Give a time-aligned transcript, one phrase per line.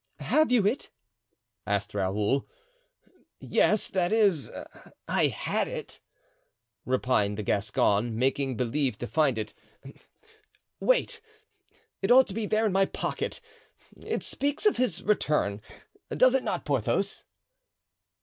[0.17, 0.89] "Have you it?"
[1.67, 2.49] asked Raoul
[3.39, 4.51] "Yes—that is,
[5.07, 5.99] I had it,"
[6.87, 9.53] repined the Gascon, making believe to find it.
[10.79, 11.21] "Wait,
[12.01, 13.41] it ought to be there in my pocket;
[13.95, 15.61] it speaks of his return,
[16.09, 17.25] does it not, Porthos?"